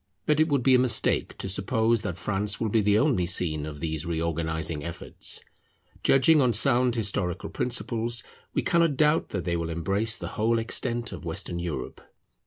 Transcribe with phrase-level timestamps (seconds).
[0.25, 3.67] But it would be a mistake to suppose that France will be the only scene
[3.67, 5.43] of these reorganizing efforts.
[6.03, 11.11] Judging on sound historical principles, we cannot doubt that they will embrace the whole extent
[11.11, 12.01] of Western Europe.